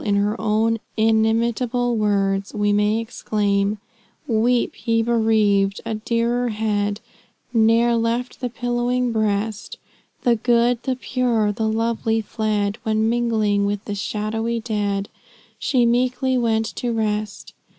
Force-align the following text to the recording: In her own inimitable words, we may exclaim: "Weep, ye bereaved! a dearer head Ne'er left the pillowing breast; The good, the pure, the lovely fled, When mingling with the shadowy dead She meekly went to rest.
In 0.03 0.15
her 0.15 0.35
own 0.41 0.79
inimitable 0.97 1.95
words, 1.95 2.55
we 2.55 2.73
may 2.73 2.97
exclaim: 2.97 3.77
"Weep, 4.25 4.87
ye 4.87 5.03
bereaved! 5.03 5.79
a 5.85 5.93
dearer 5.93 6.49
head 6.49 7.01
Ne'er 7.53 7.93
left 7.95 8.39
the 8.41 8.49
pillowing 8.49 9.11
breast; 9.11 9.77
The 10.23 10.37
good, 10.37 10.81
the 10.81 10.95
pure, 10.95 11.51
the 11.51 11.69
lovely 11.69 12.19
fled, 12.19 12.79
When 12.81 13.09
mingling 13.09 13.67
with 13.67 13.85
the 13.85 13.93
shadowy 13.93 14.59
dead 14.59 15.07
She 15.59 15.85
meekly 15.85 16.35
went 16.35 16.65
to 16.77 16.91
rest. 16.91 17.53